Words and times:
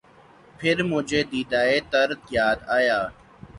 پھر 0.59 0.77
مجھے 0.83 1.21
دیدہٴ 1.31 1.71
تر 1.91 2.09
یاد 2.31 2.57
آیا 2.77 2.99